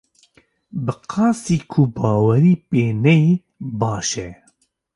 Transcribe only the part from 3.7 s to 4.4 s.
baş e.